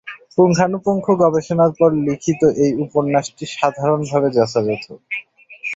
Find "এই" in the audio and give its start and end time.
2.63-2.71